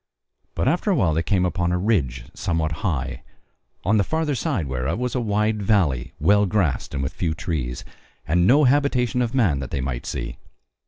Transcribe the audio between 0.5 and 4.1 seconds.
But after a while they came upon a ridge somewhat high, on the